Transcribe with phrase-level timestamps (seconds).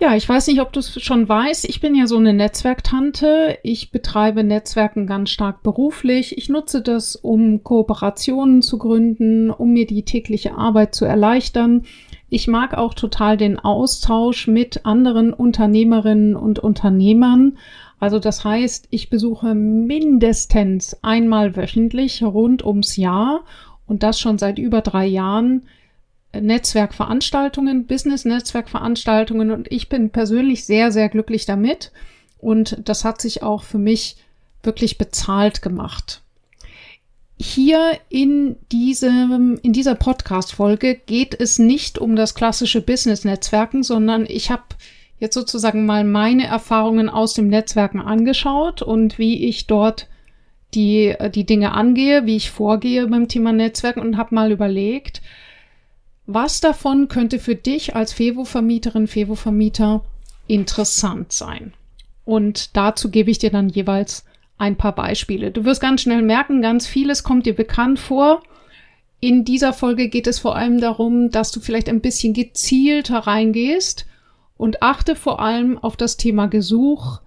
[0.00, 1.64] Ja, ich weiß nicht, ob du es schon weißt.
[1.68, 3.58] Ich bin ja so eine Netzwerktante.
[3.64, 6.38] Ich betreibe Netzwerken ganz stark beruflich.
[6.38, 11.82] Ich nutze das, um Kooperationen zu gründen, um mir die tägliche Arbeit zu erleichtern.
[12.28, 17.58] Ich mag auch total den Austausch mit anderen Unternehmerinnen und Unternehmern.
[17.98, 23.40] Also das heißt, ich besuche mindestens einmal wöchentlich rund ums Jahr
[23.88, 25.62] und das schon seit über drei Jahren.
[26.38, 29.50] Netzwerkveranstaltungen, Business-Netzwerkveranstaltungen.
[29.50, 31.90] Und ich bin persönlich sehr, sehr glücklich damit.
[32.38, 34.16] Und das hat sich auch für mich
[34.62, 36.20] wirklich bezahlt gemacht.
[37.40, 44.50] Hier in diesem, in dieser Podcast-Folge geht es nicht um das klassische Business-Netzwerken, sondern ich
[44.50, 44.64] habe
[45.20, 50.08] jetzt sozusagen mal meine Erfahrungen aus dem Netzwerken angeschaut und wie ich dort
[50.74, 55.22] die, die Dinge angehe, wie ich vorgehe beim Thema Netzwerken und habe mal überlegt,
[56.26, 60.04] was davon könnte für dich als Fevo-Vermieterin, Fevo-Vermieter
[60.46, 61.72] interessant sein?
[62.26, 64.26] Und dazu gebe ich dir dann jeweils
[64.58, 65.50] ein paar Beispiele.
[65.50, 68.42] Du wirst ganz schnell merken, ganz vieles kommt dir bekannt vor.
[69.20, 74.04] In dieser Folge geht es vor allem darum, dass du vielleicht ein bisschen gezielter reingehst
[74.58, 77.20] und achte vor allem auf das Thema Gesuch.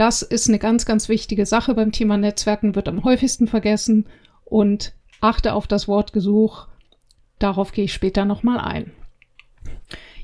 [0.00, 4.06] Das ist eine ganz, ganz wichtige Sache beim Thema Netzwerken, wird am häufigsten vergessen
[4.46, 6.68] und achte auf das Wort Gesuch
[7.38, 8.92] Darauf gehe ich später nochmal ein.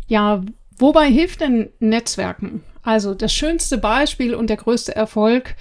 [0.07, 0.43] Ja,
[0.79, 2.63] wobei hilft denn Netzwerken?
[2.83, 5.57] Also das schönste Beispiel und der größte Erfolg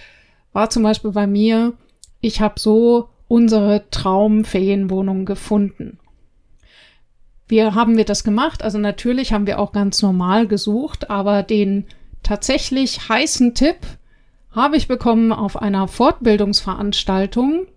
[0.54, 1.74] war zum Beispiel bei mir,
[2.22, 5.98] ich habe so unsere Traumferienwohnung gefunden.
[7.48, 8.64] Wie haben wir das gemacht?
[8.64, 11.86] Also natürlich haben wir auch ganz normal gesucht, aber den
[12.22, 13.78] tatsächlich heißen Tipp
[14.56, 17.68] habe ich bekommen auf einer Fortbildungsveranstaltung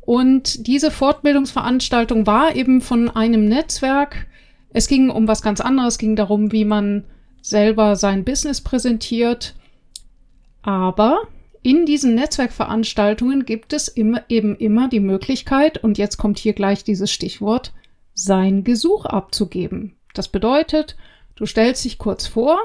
[0.00, 4.26] und diese Fortbildungsveranstaltung war eben von einem Netzwerk.
[4.70, 7.04] Es ging um was ganz anderes, es ging darum, wie man
[7.40, 9.54] selber sein Business präsentiert.
[10.62, 11.28] Aber
[11.62, 16.84] in diesen Netzwerkveranstaltungen gibt es immer, eben immer die Möglichkeit, und jetzt kommt hier gleich
[16.84, 17.72] dieses Stichwort,
[18.12, 19.96] sein Gesuch abzugeben.
[20.12, 20.96] Das bedeutet,
[21.34, 22.58] du stellst dich kurz vor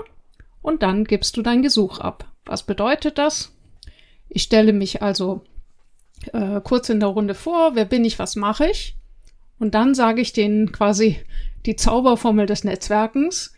[0.61, 2.25] und dann gibst du dein Gesuch ab.
[2.49, 3.55] Was bedeutet das?
[4.27, 5.43] Ich stelle mich also
[6.33, 8.95] äh, kurz in der Runde vor, wer bin ich, was mache ich?
[9.59, 11.19] Und dann sage ich denen quasi
[11.67, 13.53] die Zauberformel des Netzwerkens.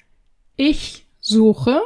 [0.58, 1.82] Ich suche,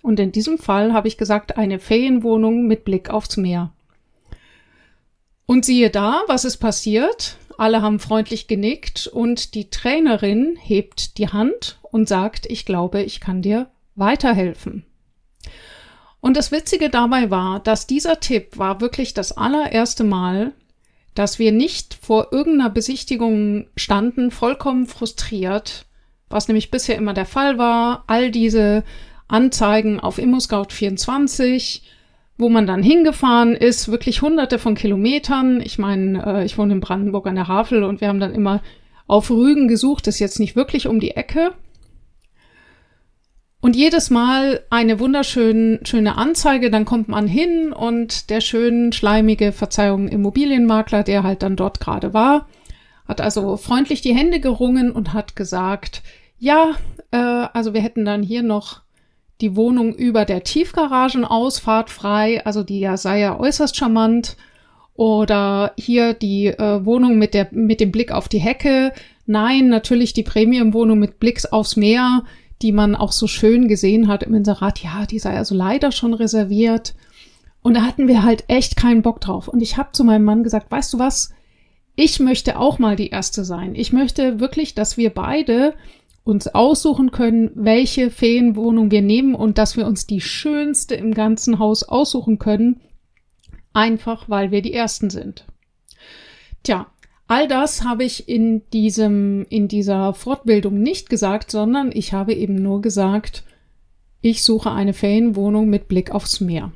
[0.00, 3.72] und in diesem Fall habe ich gesagt, eine Ferienwohnung mit Blick aufs Meer.
[5.46, 7.36] Und siehe da, was ist passiert?
[7.58, 13.18] Alle haben freundlich genickt und die Trainerin hebt die Hand und sagt, ich glaube, ich
[13.18, 14.84] kann dir weiterhelfen.
[16.24, 20.54] Und das Witzige dabei war, dass dieser Tipp war wirklich das allererste Mal,
[21.14, 25.84] dass wir nicht vor irgendeiner Besichtigung standen, vollkommen frustriert,
[26.30, 28.04] was nämlich bisher immer der Fall war.
[28.06, 28.84] All diese
[29.28, 31.82] Anzeigen auf ImmoScout24,
[32.38, 35.60] wo man dann hingefahren ist, wirklich hunderte von Kilometern.
[35.60, 38.62] Ich meine, äh, ich wohne in Brandenburg an der Havel und wir haben dann immer
[39.06, 41.52] auf Rügen gesucht, das ist jetzt nicht wirklich um die Ecke.
[43.64, 49.52] Und jedes Mal eine wunderschöne schöne Anzeige, dann kommt man hin und der schön schleimige,
[49.52, 52.46] Verzeihung, Immobilienmakler, der halt dann dort gerade war,
[53.08, 56.02] hat also freundlich die Hände gerungen und hat gesagt,
[56.38, 56.72] ja,
[57.10, 58.82] äh, also wir hätten dann hier noch
[59.40, 64.36] die Wohnung über der Tiefgaragenausfahrt frei, also die ja sei ja äußerst charmant.
[64.92, 68.92] Oder hier die äh, Wohnung mit, der, mit dem Blick auf die Hecke.
[69.24, 72.24] Nein, natürlich die Premiumwohnung mit Blick aufs Meer,
[72.62, 74.82] die man auch so schön gesehen hat im Inserat.
[74.82, 76.94] Ja, die sei also leider schon reserviert.
[77.62, 79.48] Und da hatten wir halt echt keinen Bock drauf.
[79.48, 81.32] Und ich habe zu meinem Mann gesagt, weißt du was?
[81.96, 83.74] Ich möchte auch mal die Erste sein.
[83.74, 85.74] Ich möchte wirklich, dass wir beide
[86.24, 91.58] uns aussuchen können, welche Ferienwohnung wir nehmen und dass wir uns die schönste im ganzen
[91.58, 92.80] Haus aussuchen können,
[93.74, 95.44] einfach weil wir die Ersten sind.
[96.62, 96.86] Tja,
[97.26, 102.56] all das habe ich in diesem, in dieser Fortbildung nicht gesagt, sondern ich habe eben
[102.56, 103.44] nur gesagt,
[104.20, 106.72] ich suche eine Ferienwohnung mit Blick aufs Meer.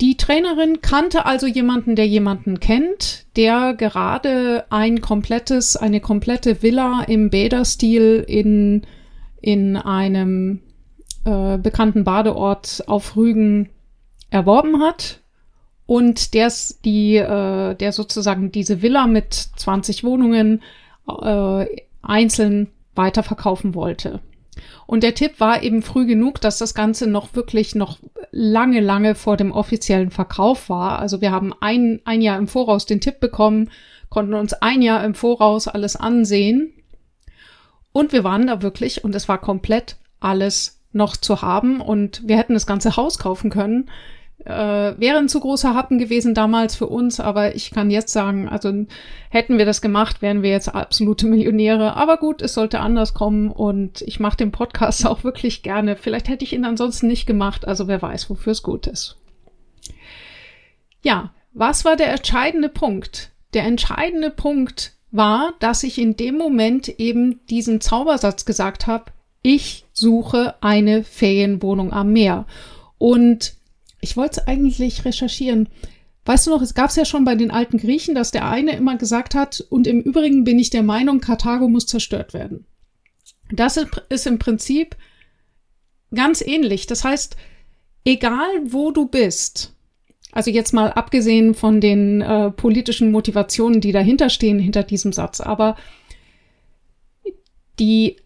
[0.00, 7.04] Die Trainerin kannte also jemanden, der jemanden kennt, der gerade ein komplettes, eine komplette Villa
[7.06, 8.82] im Bäderstil in,
[9.40, 10.60] in einem
[11.24, 13.70] äh, bekannten Badeort auf Rügen
[14.30, 15.21] erworben hat
[15.92, 16.50] und der
[16.86, 20.62] die, äh, der sozusagen diese Villa mit 20 Wohnungen
[21.06, 21.66] äh,
[22.00, 24.20] einzeln weiterverkaufen wollte.
[24.86, 27.98] Und der Tipp war eben früh genug, dass das Ganze noch wirklich noch
[28.30, 30.98] lange, lange vor dem offiziellen Verkauf war.
[30.98, 33.70] Also wir haben ein, ein Jahr im Voraus den Tipp bekommen,
[34.08, 36.72] konnten uns ein Jahr im Voraus alles ansehen.
[37.92, 42.38] Und wir waren da wirklich und es war komplett alles noch zu haben und wir
[42.38, 43.90] hätten das ganze Haus kaufen können.
[44.44, 48.48] Äh, wäre ein zu großer Happen gewesen damals für uns, aber ich kann jetzt sagen,
[48.48, 48.72] also
[49.30, 51.94] hätten wir das gemacht, wären wir jetzt absolute Millionäre.
[51.96, 55.94] Aber gut, es sollte anders kommen und ich mache den Podcast auch wirklich gerne.
[55.94, 59.16] Vielleicht hätte ich ihn ansonsten nicht gemacht, also wer weiß, wofür es gut ist.
[61.02, 63.30] Ja, was war der entscheidende Punkt?
[63.54, 69.12] Der entscheidende Punkt war, dass ich in dem Moment eben diesen Zaubersatz gesagt habe,
[69.42, 72.46] ich suche eine Ferienwohnung am Meer.
[72.98, 73.54] Und
[74.02, 75.68] ich wollte eigentlich recherchieren.
[76.24, 78.76] Weißt du noch, es gab es ja schon bei den alten Griechen, dass der eine
[78.76, 82.66] immer gesagt hat, und im Übrigen bin ich der Meinung, Karthago muss zerstört werden.
[83.50, 83.78] Das
[84.08, 84.96] ist im Prinzip
[86.14, 86.86] ganz ähnlich.
[86.86, 87.36] Das heißt,
[88.04, 89.74] egal wo du bist,
[90.32, 95.40] also jetzt mal abgesehen von den äh, politischen Motivationen, die dahinter stehen, hinter diesem Satz,
[95.40, 95.76] aber
[97.78, 98.16] die,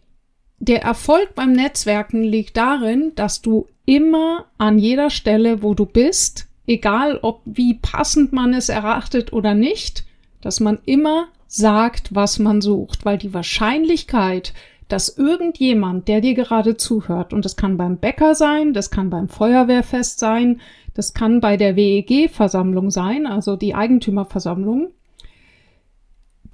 [0.59, 6.45] der Erfolg beim Netzwerken liegt darin, dass du immer an jeder Stelle, wo du bist,
[6.67, 10.03] egal ob wie passend man es erachtet oder nicht,
[10.41, 14.53] dass man immer sagt, was man sucht, weil die Wahrscheinlichkeit,
[14.89, 19.29] dass irgendjemand, der dir gerade zuhört, und das kann beim Bäcker sein, das kann beim
[19.29, 20.59] Feuerwehrfest sein,
[20.93, 24.89] das kann bei der WEG-Versammlung sein, also die Eigentümerversammlung,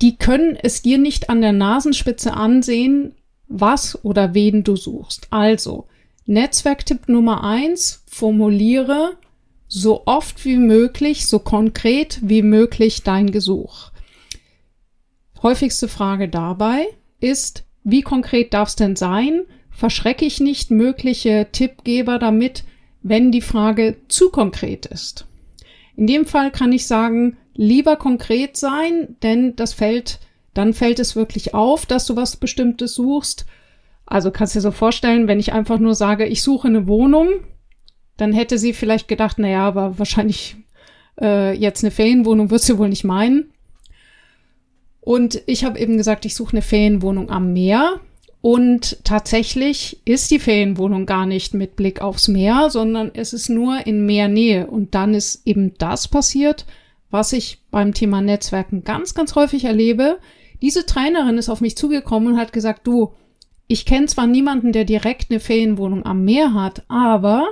[0.01, 3.15] die können es dir nicht an der Nasenspitze ansehen,
[3.47, 5.27] was oder wen du suchst.
[5.31, 5.87] Also,
[6.25, 9.17] Netzwerktipp Nummer eins, formuliere
[9.67, 13.91] so oft wie möglich, so konkret wie möglich dein Gesuch.
[15.41, 16.85] Häufigste Frage dabei
[17.19, 19.41] ist, wie konkret darf es denn sein?
[19.71, 22.63] Verschrecke ich nicht mögliche Tippgeber damit,
[23.01, 25.25] wenn die Frage zu konkret ist?
[25.97, 30.19] In dem Fall kann ich sagen, lieber konkret sein, denn das fällt,
[30.53, 33.45] dann fällt es wirklich auf, dass du was Bestimmtes suchst
[34.13, 37.29] also kannst du dir so vorstellen, wenn ich einfach nur sage, ich suche eine Wohnung,
[38.15, 40.55] dann hätte sie vielleicht gedacht, naja, aber wahrscheinlich
[41.19, 43.49] äh, jetzt eine Ferienwohnung wird sie wohl nicht meinen.
[45.01, 48.01] Und ich habe eben gesagt, ich suche eine Ferienwohnung am Meer.
[48.39, 53.87] Und tatsächlich ist die Ferienwohnung gar nicht mit Blick aufs Meer, sondern es ist nur
[53.87, 54.67] in Meernähe.
[54.67, 56.67] Und dann ist eben das passiert,
[57.09, 60.19] was ich beim Thema Netzwerken ganz, ganz häufig erlebe.
[60.61, 63.13] Diese Trainerin ist auf mich zugekommen und hat gesagt, du,
[63.73, 67.47] ich kenne zwar niemanden, der direkt eine Ferienwohnung am Meer hat, aber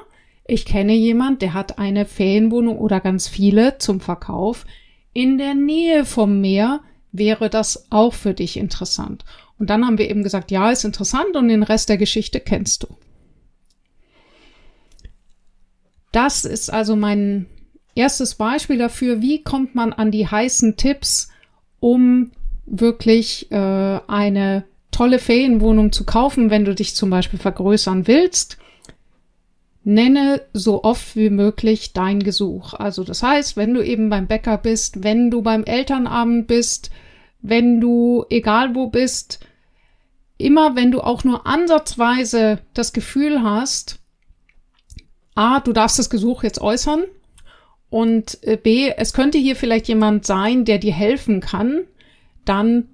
[0.45, 4.67] ich kenne jemand, der hat eine Ferienwohnung oder ganz viele zum Verkauf
[5.13, 6.81] in der Nähe vom Meer.
[7.11, 9.25] Wäre das auch für dich interessant?
[9.57, 12.83] Und dann haben wir eben gesagt, ja, ist interessant und den Rest der Geschichte kennst
[12.83, 12.87] du.
[16.11, 17.47] Das ist also mein
[17.95, 21.29] erstes Beispiel dafür, wie kommt man an die heißen Tipps,
[21.79, 22.29] um
[22.67, 23.55] wirklich äh,
[24.07, 24.65] eine
[25.01, 28.59] tolle Ferienwohnung zu kaufen, wenn du dich zum Beispiel vergrößern willst,
[29.83, 32.75] nenne so oft wie möglich dein Gesuch.
[32.75, 36.91] Also das heißt, wenn du eben beim Bäcker bist, wenn du beim Elternabend bist,
[37.41, 39.39] wenn du egal wo bist,
[40.37, 43.97] immer wenn du auch nur ansatzweise das Gefühl hast,
[45.33, 47.05] ah, du darfst das Gesuch jetzt äußern
[47.89, 51.85] und äh, B, es könnte hier vielleicht jemand sein, der dir helfen kann,
[52.45, 52.87] dann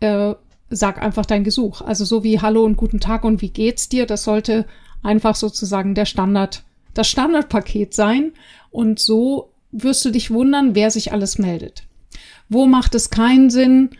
[0.00, 0.34] äh,
[0.76, 1.80] sag einfach dein Gesuch.
[1.82, 4.66] Also so wie Hallo und guten Tag und wie geht's dir, das sollte
[5.02, 6.64] einfach sozusagen der Standard,
[6.94, 8.32] das Standardpaket sein.
[8.70, 11.84] Und so wirst du dich wundern, wer sich alles meldet.
[12.48, 13.90] Wo macht es keinen Sinn?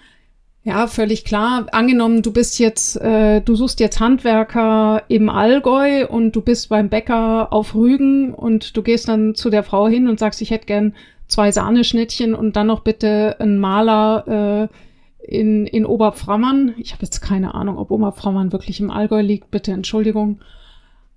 [0.65, 1.67] Ja, völlig klar.
[1.73, 6.89] Angenommen, du bist jetzt, äh, du suchst jetzt Handwerker im Allgäu und du bist beim
[6.89, 10.67] Bäcker auf Rügen und du gehst dann zu der Frau hin und sagst, ich hätte
[10.67, 10.95] gern
[11.27, 14.77] zwei Sahneschnittchen und dann noch bitte einen Maler äh,
[15.23, 16.75] in, in Oberframmern.
[16.79, 19.51] Ich habe jetzt keine Ahnung, ob Oberframmern wirklich im Allgäu liegt.
[19.51, 20.41] Bitte Entschuldigung.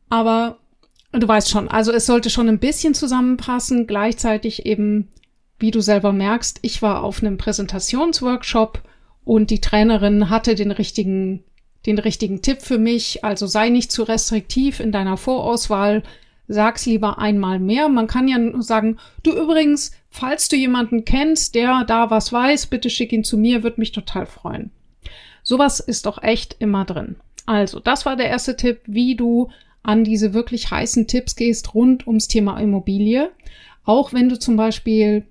[0.09, 0.57] Aber
[1.11, 3.87] du weißt schon, also es sollte schon ein bisschen zusammenpassen.
[3.87, 5.09] Gleichzeitig eben,
[5.59, 8.81] wie du selber merkst, ich war auf einem Präsentationsworkshop
[9.23, 11.43] und die Trainerin hatte den richtigen,
[11.85, 13.23] den richtigen Tipp für mich.
[13.23, 16.03] Also sei nicht zu restriktiv in deiner Vorauswahl.
[16.47, 17.89] Sag's lieber einmal mehr.
[17.89, 22.67] Man kann ja nur sagen, du übrigens, falls du jemanden kennst, der da was weiß,
[22.67, 24.71] bitte schick ihn zu mir, würde mich total freuen.
[25.43, 27.17] Sowas ist doch echt immer drin.
[27.45, 29.49] Also, das war der erste Tipp, wie du
[29.83, 33.29] an diese wirklich heißen Tipps gehst rund ums Thema Immobilie.
[33.83, 35.27] Auch wenn du zum Beispiel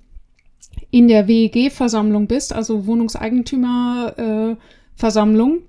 [0.90, 5.62] in der WEG-Versammlung bist, also Wohnungseigentümer-Versammlung,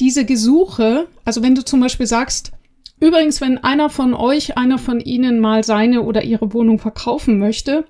[0.00, 2.50] diese Gesuche, also wenn du zum Beispiel sagst,
[3.02, 7.84] übrigens, wenn einer von euch, einer von Ihnen mal seine oder ihre Wohnung verkaufen möchte,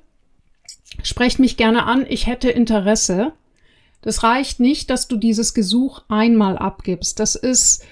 [1.03, 3.33] sprecht mich gerne an, ich hätte Interesse.
[4.01, 7.21] Das reicht nicht, dass du dieses Gesuch einmal abgibst.
[7.21, 7.85] Das ist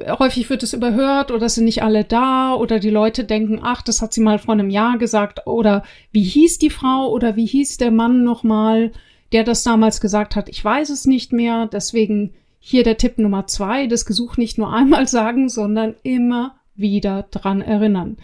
[0.00, 4.02] häufig wird es überhört oder sind nicht alle da oder die Leute denken, ach, das
[4.02, 7.78] hat sie mal vor einem Jahr gesagt oder wie hieß die Frau oder wie hieß
[7.78, 8.92] der Mann nochmal,
[9.32, 12.34] der das damals gesagt hat, ich weiß es nicht mehr, deswegen
[12.68, 17.62] hier der Tipp Nummer zwei, das Gesuch nicht nur einmal sagen, sondern immer wieder dran
[17.62, 18.16] erinnern.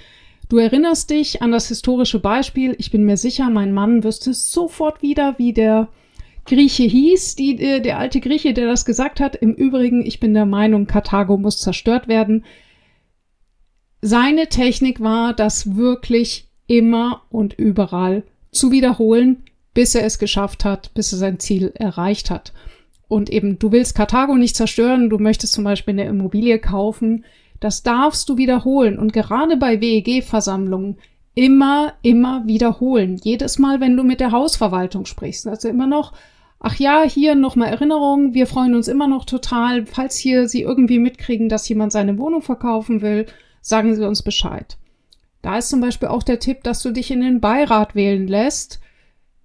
[0.49, 5.01] Du erinnerst dich an das historische Beispiel, ich bin mir sicher, mein Mann wüsste sofort
[5.01, 5.87] wieder, wie der
[6.45, 9.37] Grieche hieß, die, äh, der alte Grieche, der das gesagt hat.
[9.37, 12.45] Im Übrigen, ich bin der Meinung, Karthago muss zerstört werden.
[14.01, 20.93] Seine Technik war, das wirklich immer und überall zu wiederholen, bis er es geschafft hat,
[20.95, 22.53] bis er sein Ziel erreicht hat.
[23.12, 27.26] Und eben, du willst Karthago nicht zerstören, du möchtest zum Beispiel eine Immobilie kaufen,
[27.61, 28.99] das darfst du wiederholen.
[28.99, 30.97] Und gerade bei WEG-Versammlungen
[31.35, 33.21] immer, immer wiederholen.
[33.23, 35.47] Jedes Mal, wenn du mit der Hausverwaltung sprichst.
[35.47, 36.14] Also immer noch,
[36.59, 39.85] ach ja, hier nochmal Erinnerung, wir freuen uns immer noch total.
[39.85, 43.26] Falls hier Sie irgendwie mitkriegen, dass jemand seine Wohnung verkaufen will,
[43.61, 44.78] sagen Sie uns Bescheid.
[45.42, 48.81] Da ist zum Beispiel auch der Tipp, dass du dich in den Beirat wählen lässt.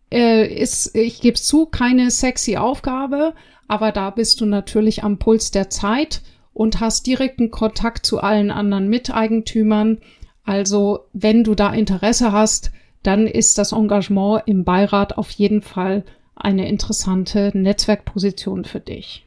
[0.09, 3.33] Äh, ist, ich gebe zu, keine sexy Aufgabe,
[3.67, 6.21] aber da bist du natürlich am Puls der Zeit
[6.53, 10.00] und hast direkten Kontakt zu allen anderen Miteigentümern
[10.47, 12.71] also wenn du da Interesse hast,
[13.03, 16.05] dann ist das Engagement im Beirat auf jeden Fall
[16.36, 19.25] eine interessante Netzwerkposition für dich.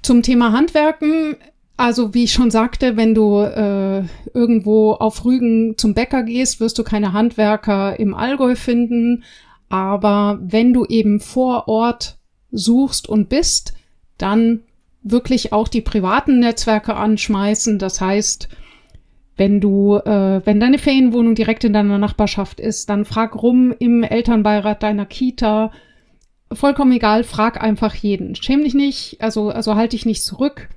[0.00, 1.34] Zum Thema Handwerken,
[1.76, 6.78] also wie ich schon sagte, wenn du äh, irgendwo auf Rügen zum Bäcker gehst, wirst
[6.78, 9.24] du keine Handwerker im Allgäu finden.
[9.68, 12.19] Aber wenn du eben vor Ort
[12.52, 13.74] suchst und bist,
[14.18, 14.60] dann
[15.02, 17.78] wirklich auch die privaten Netzwerke anschmeißen.
[17.78, 18.48] Das heißt,
[19.36, 24.02] wenn du, äh, wenn deine Ferienwohnung direkt in deiner Nachbarschaft ist, dann frag rum im
[24.02, 25.72] Elternbeirat deiner Kita.
[26.52, 28.34] Vollkommen egal, frag einfach jeden.
[28.34, 30.68] Schäm dich nicht, also, also halt dich nicht zurück.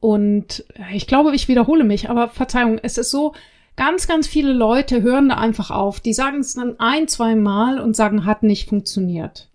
[0.00, 3.34] Und ich glaube, ich wiederhole mich, aber Verzeihung, es ist so,
[3.76, 6.00] ganz, ganz viele Leute hören da einfach auf.
[6.00, 9.48] Die sagen es dann ein, zwei Mal und sagen, hat nicht funktioniert.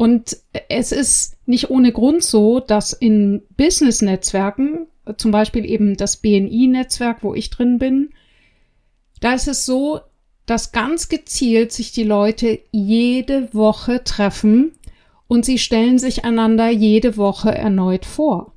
[0.00, 0.38] Und
[0.70, 4.86] es ist nicht ohne Grund so, dass in Business-Netzwerken
[5.18, 8.08] zum Beispiel eben das BNI-Netzwerk, wo ich drin bin,
[9.20, 10.00] da ist es so,
[10.46, 14.72] dass ganz gezielt sich die Leute jede Woche treffen
[15.28, 18.54] und sie stellen sich einander jede Woche erneut vor.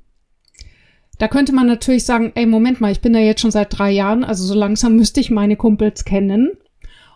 [1.18, 3.90] Da könnte man natürlich sagen, ey, Moment mal, ich bin da jetzt schon seit drei
[3.90, 6.52] Jahren, also so langsam müsste ich meine Kumpels kennen.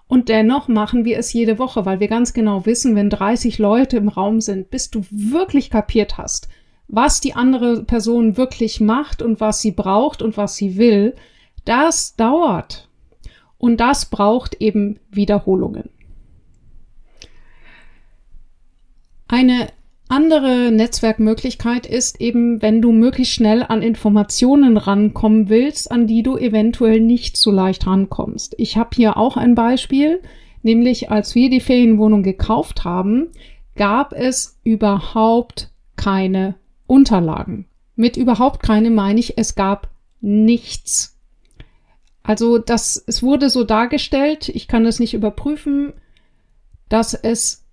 [0.09, 3.99] Und dennoch machen wir es jede Woche, weil wir ganz genau wissen, wenn 30 Leute
[3.99, 6.49] im Raum sind, bis du wirklich kapiert hast,
[6.89, 11.15] was die andere Person wirklich macht und was sie braucht und was sie will,
[11.67, 12.89] das dauert.
[13.59, 15.91] Und das braucht eben Wiederholungen.
[19.27, 19.69] Eine
[20.09, 26.37] andere Netzwerkmöglichkeit ist eben, wenn du möglichst schnell an Informationen rankommen willst, an die du
[26.37, 28.55] eventuell nicht so leicht rankommst.
[28.59, 30.21] Ich habe hier auch ein Beispiel,
[30.63, 33.29] nämlich als wir die Ferienwohnung gekauft haben,
[33.77, 36.55] gab es überhaupt keine
[36.87, 37.67] Unterlagen.
[37.95, 41.19] Mit überhaupt keine meine ich, es gab nichts.
[42.23, 45.93] Also das, es wurde so dargestellt, ich kann es nicht überprüfen,
[46.89, 47.68] dass es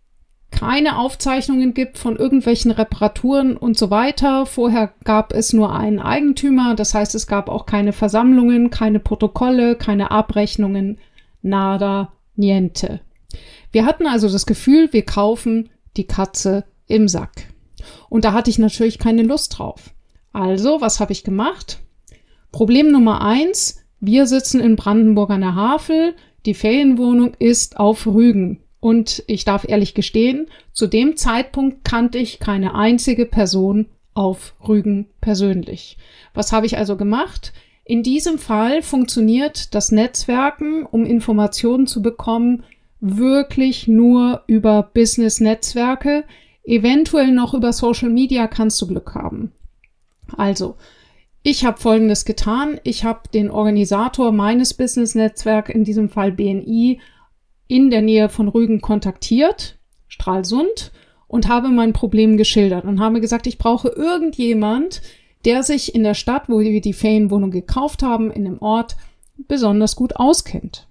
[0.52, 4.46] keine Aufzeichnungen gibt von irgendwelchen Reparaturen und so weiter.
[4.46, 9.75] Vorher gab es nur einen Eigentümer, das heißt, es gab auch keine Versammlungen, keine Protokolle,
[9.75, 10.98] keine Abrechnungen,
[11.42, 13.02] nada, niente.
[13.72, 17.48] Wir hatten also das Gefühl, wir kaufen die Katze im Sack.
[18.10, 19.94] Und da hatte ich natürlich keine Lust drauf.
[20.32, 21.80] Also, was habe ich gemacht?
[22.52, 28.62] Problem Nummer eins, wir sitzen in Brandenburg an der Havel, die Ferienwohnung ist auf Rügen.
[28.86, 35.08] Und ich darf ehrlich gestehen, zu dem Zeitpunkt kannte ich keine einzige Person auf Rügen
[35.22, 35.98] persönlich.
[36.36, 37.51] Was habe ich also gemacht?
[37.84, 42.63] In diesem Fall funktioniert das Netzwerken, um Informationen zu bekommen,
[43.00, 46.24] wirklich nur über Business-Netzwerke.
[46.63, 49.51] Eventuell noch über Social Media kannst du Glück haben.
[50.38, 50.75] Also,
[51.42, 52.80] ich habe Folgendes getan.
[52.84, 57.00] Ich habe den Organisator meines Business-Netzwerks, in diesem Fall BNI,
[57.67, 60.91] in der Nähe von Rügen kontaktiert, Stralsund,
[61.27, 65.01] und habe mein Problem geschildert und habe gesagt, ich brauche irgendjemand,
[65.43, 68.95] der sich in der Stadt, wo wir die Ferienwohnung gekauft haben, in dem Ort
[69.38, 70.88] besonders gut auskennt.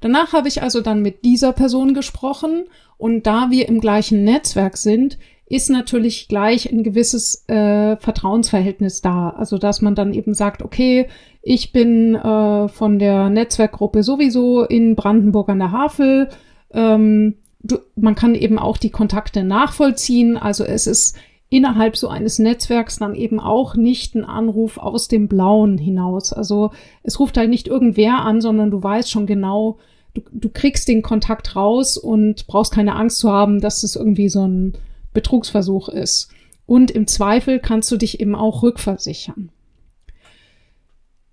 [0.00, 2.64] Danach habe ich also dann mit dieser Person gesprochen
[2.98, 9.30] und da wir im gleichen Netzwerk sind, ist natürlich gleich ein gewisses äh, Vertrauensverhältnis da.
[9.30, 11.08] Also dass man dann eben sagt, okay,
[11.42, 16.28] ich bin äh, von der Netzwerkgruppe sowieso in Brandenburg an der Havel.
[16.72, 20.36] Ähm, du, man kann eben auch die Kontakte nachvollziehen.
[20.36, 21.16] Also es ist
[21.48, 26.32] innerhalb so eines Netzwerks dann eben auch nicht ein Anruf aus dem Blauen hinaus.
[26.32, 26.70] Also
[27.02, 29.78] es ruft halt nicht irgendwer an, sondern du weißt schon genau,
[30.14, 34.28] du, du kriegst den Kontakt raus und brauchst keine Angst zu haben, dass es irgendwie
[34.28, 34.74] so ein
[35.12, 36.30] Betrugsversuch ist.
[36.66, 39.50] Und im Zweifel kannst du dich eben auch rückversichern.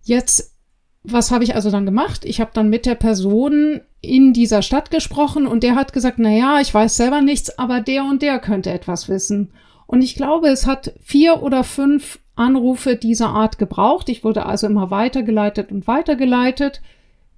[0.10, 0.56] Jetzt,
[1.04, 2.26] was habe ich also dann gemacht?
[2.26, 6.32] Ich habe dann mit der Person in dieser Stadt gesprochen und der hat gesagt, na
[6.32, 9.52] ja, ich weiß selber nichts, aber der und der könnte etwas wissen.
[9.86, 14.10] Und ich glaube, es hat vier oder fünf Anrufe dieser Art gebraucht.
[14.10, 16.82] Ich wurde also immer weitergeleitet und weitergeleitet,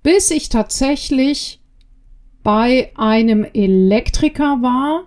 [0.01, 1.59] bis ich tatsächlich
[2.41, 5.03] bei einem Elektriker war,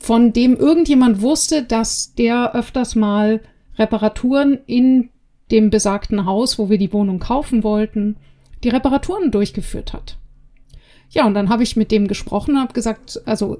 [0.00, 3.42] von dem irgendjemand wusste, dass der öfters mal
[3.76, 5.10] Reparaturen in
[5.50, 8.16] dem besagten Haus, wo wir die Wohnung kaufen wollten,
[8.64, 10.16] die Reparaturen durchgeführt hat.
[11.10, 13.58] Ja, und dann habe ich mit dem gesprochen habe gesagt, also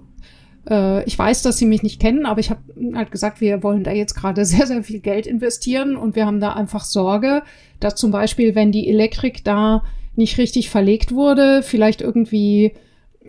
[0.68, 2.60] äh, ich weiß, dass sie mich nicht kennen, aber ich habe
[2.94, 6.40] halt gesagt, wir wollen da jetzt gerade sehr, sehr viel Geld investieren und wir haben
[6.40, 7.42] da einfach Sorge,
[7.80, 9.82] dass zum Beispiel, wenn die Elektrik da
[10.16, 12.72] nicht richtig verlegt wurde, vielleicht irgendwie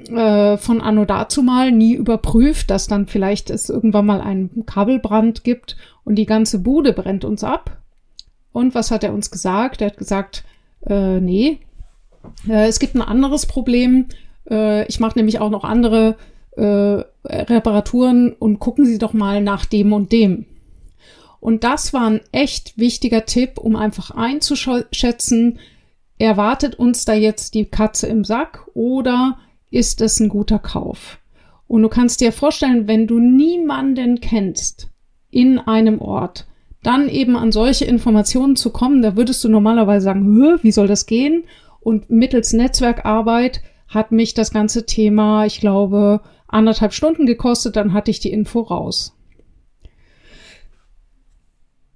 [0.08, 5.44] äh, von Anno dazu mal nie überprüft, dass dann vielleicht es irgendwann mal einen Kabelbrand
[5.44, 7.79] gibt und die ganze Bude brennt uns ab.
[8.52, 9.82] Und was hat er uns gesagt?
[9.82, 10.44] Er hat gesagt,
[10.86, 11.60] äh, nee,
[12.48, 14.08] äh, es gibt ein anderes Problem.
[14.50, 16.18] Äh, ich mache nämlich auch noch andere
[16.58, 20.46] äh, Reparaturen und gucken Sie doch mal nach dem und dem.
[21.40, 25.60] Und das war ein echt wichtiger Tipp, um einfach einzuschätzen,
[26.18, 29.38] erwartet uns da jetzt die Katze im Sack oder
[29.72, 31.20] ist es ein guter Kauf?
[31.68, 34.90] Und du kannst dir vorstellen, wenn du niemanden kennst
[35.32, 36.46] in einem Ort,
[36.84, 41.06] dann eben an solche Informationen zu kommen, da würdest du normalerweise sagen, wie soll das
[41.06, 41.44] gehen?
[41.82, 48.12] Und mittels Netzwerkarbeit hat mich das ganze Thema, ich glaube, anderthalb Stunden gekostet, dann hatte
[48.12, 49.16] ich die Info raus.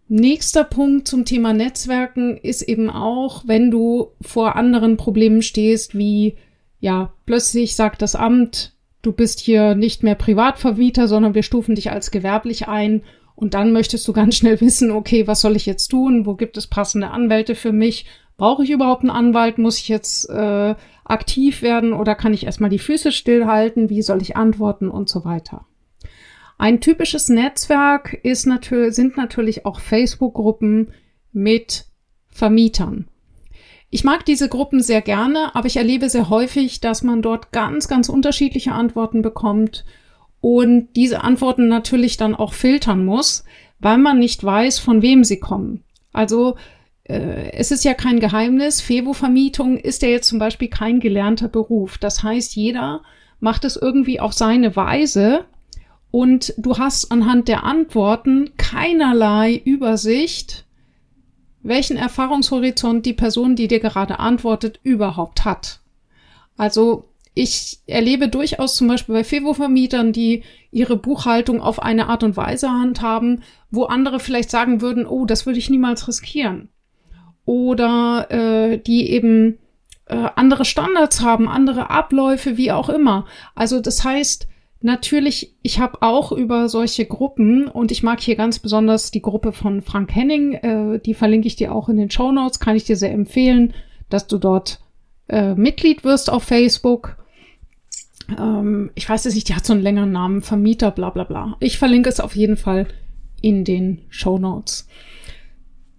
[0.09, 6.35] Nächster Punkt zum Thema Netzwerken ist eben auch, wenn du vor anderen Problemen stehst, wie
[6.79, 11.91] ja, plötzlich sagt das Amt, du bist hier nicht mehr Privatvermieter, sondern wir stufen dich
[11.91, 13.03] als gewerblich ein
[13.35, 16.25] und dann möchtest du ganz schnell wissen, okay, was soll ich jetzt tun?
[16.25, 18.05] Wo gibt es passende Anwälte für mich?
[18.37, 19.57] Brauche ich überhaupt einen Anwalt?
[19.57, 23.89] Muss ich jetzt äh, aktiv werden oder kann ich erstmal die Füße stillhalten?
[23.89, 25.65] Wie soll ich antworten und so weiter?
[26.57, 30.93] Ein typisches Netzwerk ist natürlich, sind natürlich auch Facebook-Gruppen
[31.31, 31.85] mit
[32.29, 33.07] Vermietern.
[33.89, 37.87] Ich mag diese Gruppen sehr gerne, aber ich erlebe sehr häufig, dass man dort ganz,
[37.87, 39.85] ganz unterschiedliche Antworten bekommt
[40.43, 43.45] und diese Antworten natürlich dann auch filtern muss,
[43.79, 45.85] weil man nicht weiß, von wem sie kommen.
[46.11, 46.57] Also
[47.05, 51.97] äh, es ist ja kein Geheimnis, Fevo-Vermietung ist ja jetzt zum Beispiel kein gelernter Beruf.
[51.97, 53.03] Das heißt, jeder
[53.39, 55.45] macht es irgendwie auf seine Weise
[56.11, 60.65] und du hast anhand der Antworten keinerlei Übersicht,
[61.61, 65.79] welchen Erfahrungshorizont die Person, die dir gerade antwortet, überhaupt hat.
[66.57, 72.37] Also ich erlebe durchaus zum Beispiel bei Fevo-Vermietern, die ihre Buchhaltung auf eine Art und
[72.37, 76.69] Weise handhaben, wo andere vielleicht sagen würden, oh, das würde ich niemals riskieren.
[77.45, 79.57] oder äh, die eben
[80.05, 83.25] äh, andere Standards haben, andere Abläufe, wie auch immer.
[83.55, 84.47] Also das heißt,
[84.81, 89.53] natürlich, ich habe auch über solche Gruppen und ich mag hier ganz besonders die Gruppe
[89.53, 92.83] von Frank Henning, äh, die verlinke ich dir auch in den Show Notes, kann ich
[92.83, 93.73] dir sehr empfehlen,
[94.09, 94.79] dass du dort
[95.27, 97.17] äh, Mitglied wirst auf Facebook.
[98.37, 101.55] Ähm, ich weiß es nicht, die hat so einen längeren Namen, Vermieter, bla bla bla.
[101.59, 102.87] Ich verlinke es auf jeden Fall
[103.41, 104.87] in den Show Notes.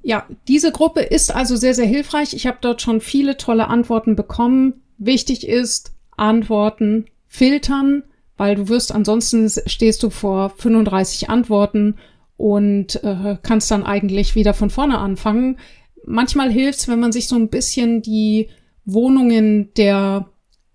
[0.03, 2.35] Ja, diese Gruppe ist also sehr, sehr hilfreich.
[2.35, 4.83] Ich habe dort schon viele tolle Antworten bekommen.
[4.99, 8.05] Wichtig ist, Antworten filtern,
[8.37, 11.97] weil du wirst ansonsten stehst du vor 35 Antworten
[12.37, 15.59] und äh, kannst dann eigentlich wieder von vorne anfangen.
[16.05, 18.49] Manchmal hilft's, wenn man sich so ein bisschen die
[18.85, 20.29] Wohnungen der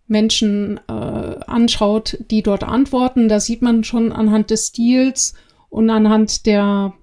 [0.09, 3.29] Menschen äh, anschaut, die dort antworten.
[3.29, 5.33] Da sieht man schon anhand des Stils
[5.69, 6.93] und anhand der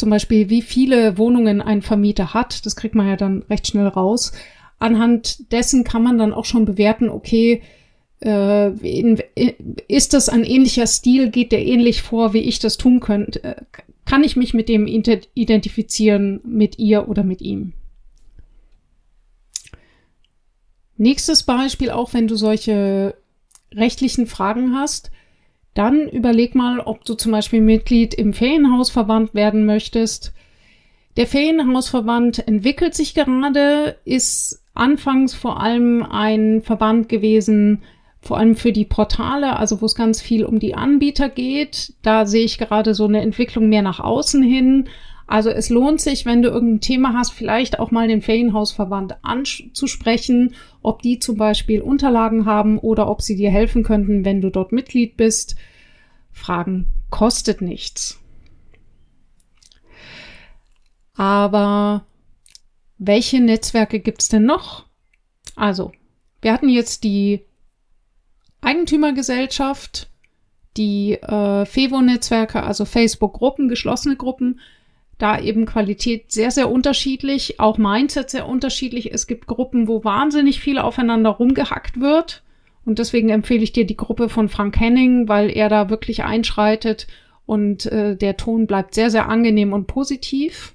[0.00, 3.86] zum Beispiel, wie viele Wohnungen ein Vermieter hat, das kriegt man ja dann recht schnell
[3.86, 4.32] raus.
[4.78, 7.60] Anhand dessen kann man dann auch schon bewerten, okay,
[8.24, 9.20] äh, in,
[9.88, 13.66] ist das ein ähnlicher Stil, geht der ähnlich vor, wie ich das tun könnte?
[14.06, 17.74] Kann ich mich mit dem identifizieren, mit ihr oder mit ihm?
[21.00, 23.14] Nächstes Beispiel, auch wenn du solche
[23.72, 25.10] rechtlichen Fragen hast,
[25.72, 30.34] dann überleg mal, ob du zum Beispiel Mitglied im Ferienhausverband werden möchtest.
[31.16, 37.80] Der Ferienhausverband entwickelt sich gerade, ist anfangs vor allem ein Verband gewesen,
[38.20, 41.94] vor allem für die Portale, also wo es ganz viel um die Anbieter geht.
[42.02, 44.90] Da sehe ich gerade so eine Entwicklung mehr nach außen hin.
[45.30, 50.56] Also es lohnt sich, wenn du irgendein Thema hast, vielleicht auch mal den Ferienhausverband anzusprechen,
[50.82, 54.72] ob die zum Beispiel Unterlagen haben oder ob sie dir helfen könnten, wenn du dort
[54.72, 55.54] Mitglied bist.
[56.32, 58.18] Fragen kostet nichts.
[61.14, 62.06] Aber
[62.98, 64.86] welche Netzwerke gibt's denn noch?
[65.54, 65.92] Also,
[66.42, 67.42] wir hatten jetzt die
[68.62, 70.10] Eigentümergesellschaft,
[70.76, 74.58] die äh, FEVO-Netzwerke, also Facebook-Gruppen, geschlossene Gruppen,
[75.22, 79.12] da eben Qualität sehr, sehr unterschiedlich, auch Mindset sehr unterschiedlich.
[79.12, 82.42] Es gibt Gruppen, wo wahnsinnig viel aufeinander rumgehackt wird.
[82.84, 87.06] Und deswegen empfehle ich dir die Gruppe von Frank Henning, weil er da wirklich einschreitet
[87.46, 90.72] und äh, der Ton bleibt sehr, sehr angenehm und positiv.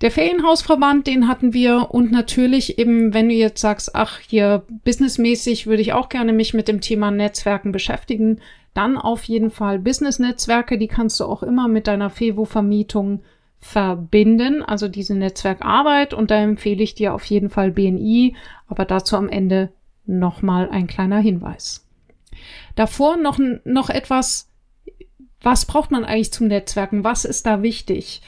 [0.00, 5.66] Der Ferienhausverband, den hatten wir und natürlich eben, wenn du jetzt sagst, ach, hier businessmäßig
[5.66, 8.40] würde ich auch gerne mich mit dem Thema Netzwerken beschäftigen,
[8.74, 13.20] dann auf jeden Fall Business-Netzwerke, die kannst du auch immer mit deiner Fevo-Vermietung
[13.64, 16.12] verbinden, also diese Netzwerkarbeit.
[16.12, 18.36] Und da empfehle ich dir auf jeden Fall BNI,
[18.68, 19.72] aber dazu am Ende
[20.04, 21.88] nochmal ein kleiner Hinweis.
[22.74, 24.50] Davor noch, noch etwas,
[25.40, 27.04] was braucht man eigentlich zum Netzwerken?
[27.04, 28.20] Was ist da wichtig?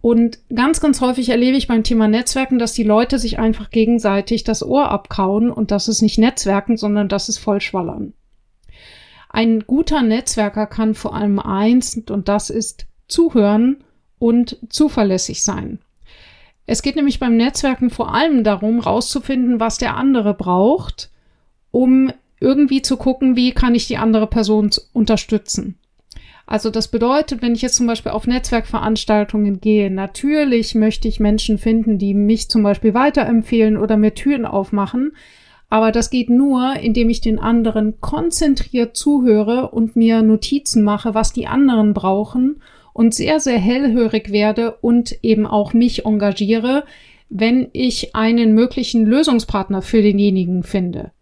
[0.00, 4.44] Und ganz, ganz häufig erlebe ich beim Thema Netzwerken, dass die Leute sich einfach gegenseitig
[4.44, 8.12] das Ohr abkauen und das ist nicht Netzwerken, sondern das ist Vollschwallern.
[9.28, 13.82] Ein guter Netzwerker kann vor allem eins und das ist zuhören
[14.18, 15.78] und zuverlässig sein.
[16.66, 21.10] Es geht nämlich beim Netzwerken vor allem darum, rauszufinden, was der andere braucht,
[21.70, 25.78] um irgendwie zu gucken, wie kann ich die andere Person unterstützen.
[26.46, 31.58] Also das bedeutet, wenn ich jetzt zum Beispiel auf Netzwerkveranstaltungen gehe, natürlich möchte ich Menschen
[31.58, 35.12] finden, die mich zum Beispiel weiterempfehlen oder mir Türen aufmachen.
[35.70, 41.32] Aber das geht nur, indem ich den anderen konzentriert zuhöre und mir Notizen mache, was
[41.34, 42.62] die anderen brauchen
[42.98, 46.82] und sehr, sehr hellhörig werde und eben auch mich engagiere,
[47.28, 51.12] wenn ich einen möglichen Lösungspartner für denjenigen finde.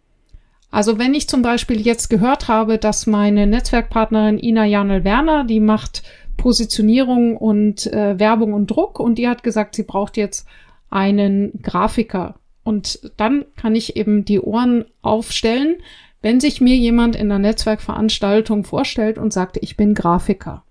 [0.71, 5.61] Also wenn ich zum Beispiel jetzt gehört habe, dass meine Netzwerkpartnerin Ina Janel Werner, die
[5.61, 6.03] macht
[6.39, 10.49] Positionierung und äh, Werbung und Druck und die hat gesagt, sie braucht jetzt
[10.89, 12.37] einen Grafiker.
[12.65, 15.77] Und dann kann ich eben die Ohren aufstellen,
[16.23, 20.63] wenn sich mir jemand in der Netzwerkveranstaltung vorstellt und sagt, ich bin Grafiker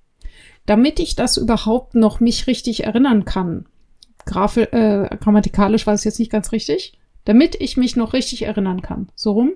[0.66, 3.66] damit ich das überhaupt noch mich richtig erinnern kann.
[4.26, 6.98] Graf äh, grammatikalisch war es jetzt nicht ganz richtig.
[7.26, 9.10] Damit ich mich noch richtig erinnern kann.
[9.16, 9.54] So rum.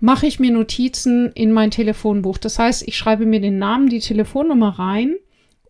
[0.00, 2.38] Mache ich mir Notizen in mein Telefonbuch.
[2.38, 5.16] Das heißt, ich schreibe mir den Namen, die Telefonnummer rein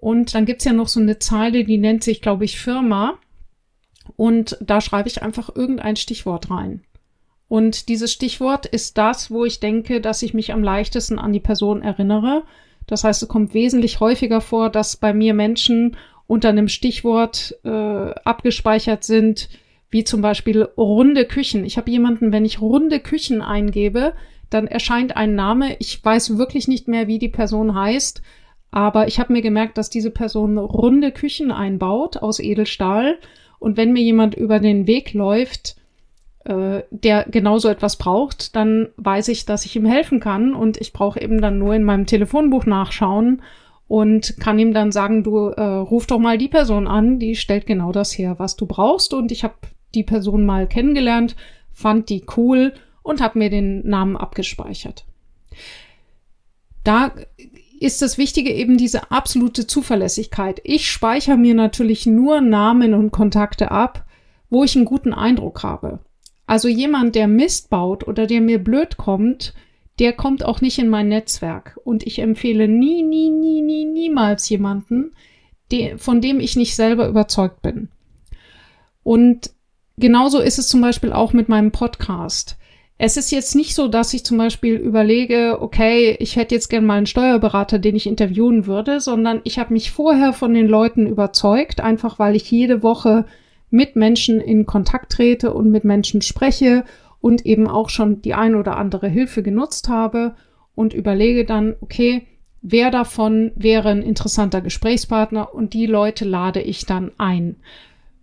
[0.01, 3.19] und dann gibt's ja noch so eine Zeile, die nennt sich, glaube ich, Firma.
[4.17, 6.83] Und da schreibe ich einfach irgendein Stichwort rein.
[7.49, 11.41] Und dieses Stichwort ist das, wo ich denke, dass ich mich am leichtesten an die
[11.41, 12.45] Person erinnere.
[12.91, 17.69] Das heißt, es kommt wesentlich häufiger vor, dass bei mir Menschen unter einem Stichwort äh,
[17.69, 19.49] abgespeichert sind,
[19.91, 21.65] wie zum Beispiel runde Küchen.
[21.65, 24.13] Ich habe jemanden, wenn ich runde Küchen eingebe,
[24.49, 25.77] dann erscheint ein Name.
[25.79, 28.23] Ich weiß wirklich nicht mehr, wie die Person heißt,
[28.71, 33.19] Aber ich habe mir gemerkt, dass diese Person runde Küchen einbaut aus Edelstahl.
[33.59, 35.77] Und wenn mir jemand über den Weg läuft,
[36.45, 40.55] äh, der genauso etwas braucht, dann weiß ich, dass ich ihm helfen kann.
[40.55, 43.43] Und ich brauche eben dann nur in meinem Telefonbuch nachschauen
[43.89, 47.67] und kann ihm dann sagen, du äh, ruf doch mal die Person an, die stellt
[47.67, 49.13] genau das her, was du brauchst.
[49.13, 49.55] Und ich habe
[49.95, 51.37] die Person mal kennengelernt,
[51.73, 52.73] fand die cool
[53.03, 55.05] und habe mir den Namen abgespeichert.
[56.85, 57.13] Da
[57.81, 60.61] ist das Wichtige eben diese absolute Zuverlässigkeit.
[60.65, 64.05] Ich speichere mir natürlich nur Namen und Kontakte ab,
[64.51, 66.01] wo ich einen guten Eindruck habe.
[66.51, 69.55] Also jemand, der Mist baut oder der mir blöd kommt,
[70.01, 71.79] der kommt auch nicht in mein Netzwerk.
[71.85, 75.13] Und ich empfehle nie, nie, nie, nie, niemals jemanden,
[75.71, 77.89] de von dem ich nicht selber überzeugt bin.
[79.05, 79.53] Und
[79.97, 82.57] genauso ist es zum Beispiel auch mit meinem Podcast.
[82.99, 86.85] Es ist jetzt nicht so, dass ich zum Beispiel überlege, okay, ich hätte jetzt gern
[86.85, 91.07] mal einen Steuerberater, den ich interviewen würde, sondern ich habe mich vorher von den Leuten
[91.07, 93.25] überzeugt, einfach weil ich jede Woche
[93.71, 96.85] mit Menschen in Kontakt trete und mit Menschen spreche
[97.21, 100.35] und eben auch schon die ein oder andere Hilfe genutzt habe
[100.75, 102.27] und überlege dann, okay,
[102.63, 107.57] wer davon wäre ein interessanter Gesprächspartner und die Leute lade ich dann ein.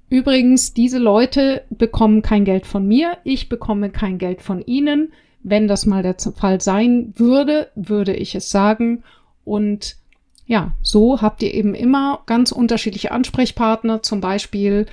[0.09, 5.11] Übrigens, diese Leute bekommen kein Geld von mir, ich bekomme kein Geld von ihnen.
[5.43, 9.03] Wenn das mal der Fall sein würde, würde ich es sagen.
[9.45, 9.95] Und
[10.45, 14.01] ja, so habt ihr eben immer ganz unterschiedliche Ansprechpartner.
[14.01, 14.87] Zum Beispiel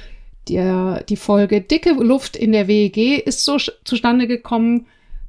[0.48, 4.86] der, die Folge Dicke Luft in der WEG ist so zustande gekommen,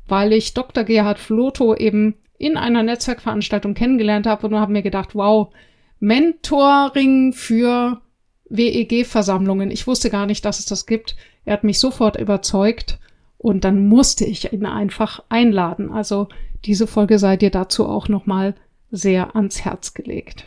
[0.08, 0.84] weil ich Dr.
[0.84, 5.54] Gerhard Floto eben in einer Netzwerkveranstaltung kennengelernt habe und habe mir gedacht, wow,
[6.00, 8.02] Mentoring für
[8.50, 9.72] WEG-Versammlungen.
[9.72, 11.16] Ich wusste gar nicht, dass es das gibt.
[11.46, 13.00] Er hat mich sofort überzeugt
[13.38, 15.92] und dann musste ich ihn einfach einladen.
[15.92, 16.28] Also
[16.66, 18.56] diese Folge sei dir dazu auch nochmal
[18.92, 20.46] sehr ans Herz gelegt.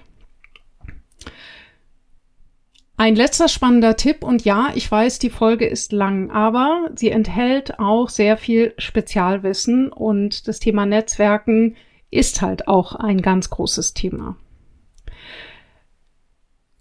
[2.99, 7.79] Ein letzter spannender Tipp und ja, ich weiß, die Folge ist lang, aber sie enthält
[7.79, 11.77] auch sehr viel Spezialwissen und das Thema Netzwerken
[12.11, 14.37] ist halt auch ein ganz großes Thema.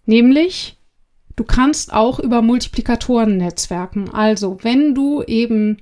[0.06, 0.78] Nämlich
[1.38, 4.10] Du kannst auch über Multiplikatoren netzwerken.
[4.10, 5.78] Also wenn du eben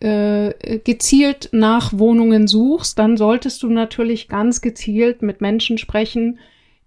[0.00, 6.40] äh, gezielt nach Wohnungen suchst, dann solltest du natürlich ganz gezielt mit Menschen sprechen,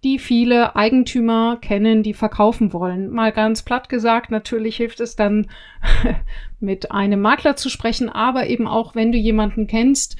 [0.03, 3.09] die viele Eigentümer kennen, die verkaufen wollen.
[3.09, 5.47] Mal ganz platt gesagt, natürlich hilft es dann,
[6.59, 10.15] mit einem Makler zu sprechen, aber eben auch, wenn du jemanden kennst,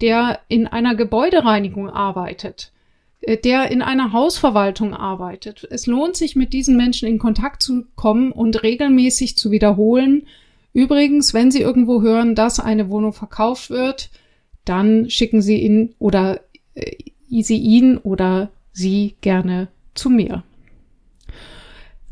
[0.00, 2.72] der in einer Gebäudereinigung arbeitet
[3.20, 5.66] äh, der in einer Hausverwaltung arbeitet.
[5.70, 10.26] Es lohnt sich, mit diesen Menschen in Kontakt zu kommen und regelmäßig zu wiederholen.
[10.72, 14.10] Übrigens, wenn Sie irgendwo hören, dass eine Wohnung verkauft wird,
[14.64, 16.40] dann schicken Sie ihn oder
[16.74, 16.96] äh,
[17.28, 20.42] Sie ihn oder sie gerne zu mir.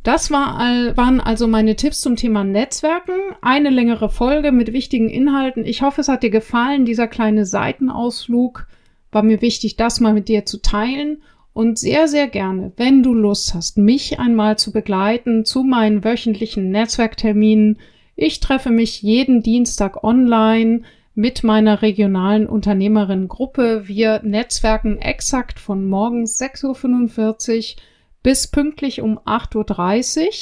[0.02, 0.60] Das war,
[0.96, 3.14] waren also meine Tipps zum Thema Netzwerken.
[3.42, 5.64] Eine längere Folge mit wichtigen Inhalten.
[5.64, 8.68] Ich hoffe, es hat dir gefallen, dieser kleine Seitenausflug
[9.10, 13.14] war mir wichtig, das mal mit dir zu teilen und sehr, sehr gerne, wenn du
[13.14, 17.78] Lust hast, mich einmal zu begleiten zu meinen wöchentlichen Netzwerkterminen.
[18.14, 20.82] Ich treffe mich jeden Dienstag online
[21.16, 23.84] mit meiner regionalen Unternehmerinnengruppe.
[23.86, 27.82] Wir netzwerken exakt von morgens 6.45 Uhr
[28.22, 30.32] bis pünktlich um 8.30 Uhr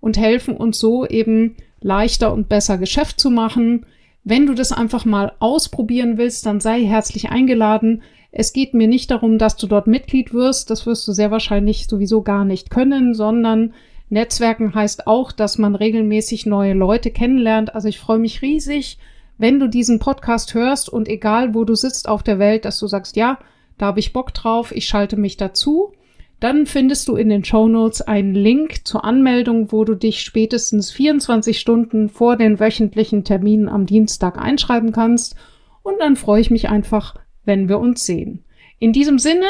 [0.00, 3.84] und helfen uns so eben leichter und besser Geschäft zu machen.
[4.22, 8.02] Wenn du das einfach mal ausprobieren willst, dann sei herzlich eingeladen.
[8.30, 10.70] Es geht mir nicht darum, dass du dort Mitglied wirst.
[10.70, 13.74] Das wirst du sehr wahrscheinlich sowieso gar nicht können, sondern
[14.08, 17.74] Netzwerken heißt auch, dass man regelmäßig neue Leute kennenlernt.
[17.74, 18.98] Also ich freue mich riesig,
[19.38, 22.86] wenn du diesen Podcast hörst und egal wo du sitzt auf der Welt, dass du
[22.86, 23.38] sagst, ja,
[23.78, 25.92] da habe ich Bock drauf, ich schalte mich dazu.
[26.40, 30.90] Dann findest du in den Show Notes einen Link zur Anmeldung, wo du dich spätestens
[30.90, 35.36] 24 Stunden vor den wöchentlichen Terminen am Dienstag einschreiben kannst.
[35.82, 37.14] Und dann freue ich mich einfach,
[37.44, 38.44] wenn wir uns sehen.
[38.80, 39.46] In diesem Sinne,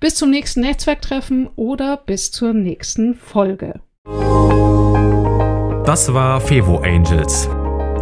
[0.00, 3.80] bis zum nächsten Netzwerktreffen oder bis zur nächsten Folge.
[5.84, 7.48] Das war Fevo Angels,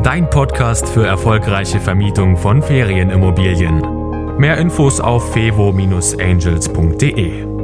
[0.03, 4.37] dein Podcast für erfolgreiche Vermietung von Ferienimmobilien.
[4.39, 7.58] Mehr Infos auf fevo-angels.de.